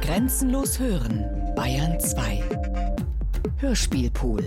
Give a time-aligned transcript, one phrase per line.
[0.00, 1.24] Grenzenlos hören,
[1.54, 2.42] Bayern 2.
[3.58, 4.44] Hörspielpool.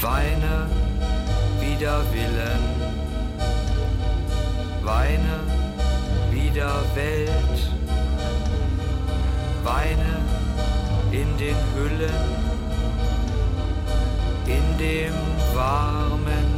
[0.00, 0.66] Weine
[1.60, 2.60] wider Willen,
[4.82, 5.40] weine
[6.30, 7.70] wider Welt,
[9.62, 10.20] weine
[11.12, 12.49] in den Hüllen,
[14.56, 15.14] in dem
[15.54, 16.49] warmen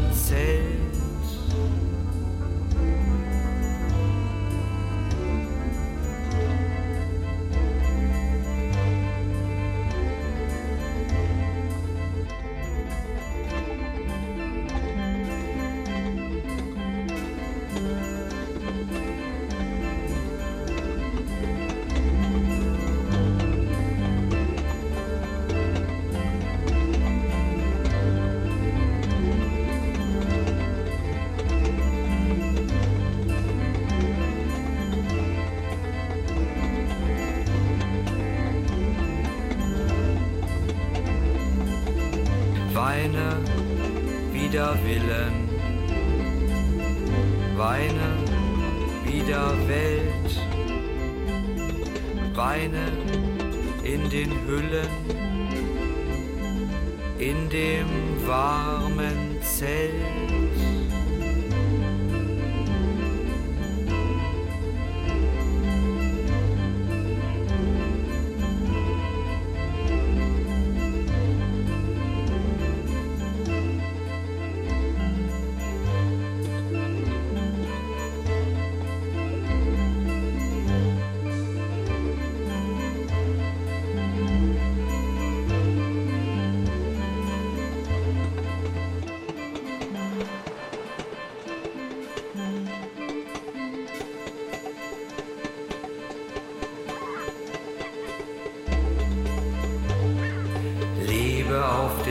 [42.93, 43.39] Weine
[44.35, 45.49] wider Willen,
[47.57, 48.09] weine
[49.07, 50.33] wider Welt,
[52.35, 52.93] weine
[53.83, 54.91] in den Hüllen,
[57.19, 57.89] in dem
[58.27, 60.02] warmen Zelt.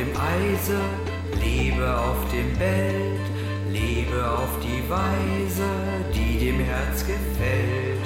[0.01, 0.79] Dem Eise,
[1.39, 3.21] Liebe auf dem Bett,
[3.69, 5.69] Liebe auf die Weise,
[6.11, 8.03] die dem Herz gefällt.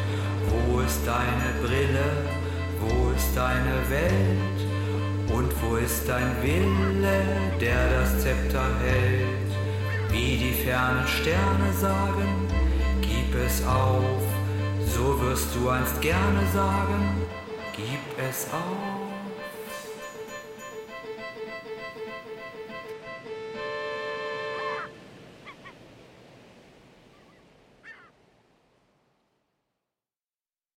[0.50, 2.10] Wo ist deine Brille,
[2.82, 4.60] wo ist deine Welt
[5.34, 7.22] und wo ist dein Wille,
[7.62, 10.12] der das Zepter hält?
[10.12, 12.48] Wie die fernen Sterne sagen,
[13.02, 14.22] gib es auf,
[14.86, 17.22] so wirst du einst gerne sagen,
[17.74, 19.05] gib es auf.